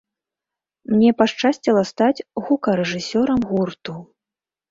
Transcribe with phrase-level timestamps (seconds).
[0.93, 3.93] Мне пашчасціла стаць гукарэжысёрам гурту.